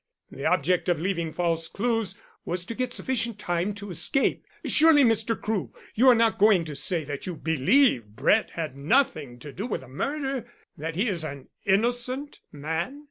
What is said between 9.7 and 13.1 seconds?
the murder that he is an innocent man?"